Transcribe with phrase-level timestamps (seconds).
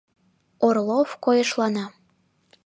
[0.65, 1.85] Орлов койышлана.